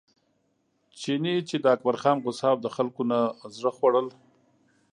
[0.99, 3.19] چیني چې د اکبرجان غوسه او د خلکو نه
[3.57, 4.07] زړه خوړل.